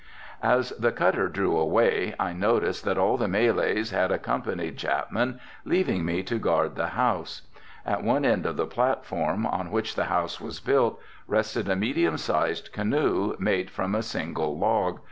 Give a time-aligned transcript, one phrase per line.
[0.41, 6.03] As the cutter drew away I noticed that all the Malays had accompanied Chapman, leaving
[6.05, 7.43] me to guard the house.
[7.85, 12.17] At one end of the platform, on which the house was built, rested a medium
[12.17, 14.99] sized canoe, made from a single log.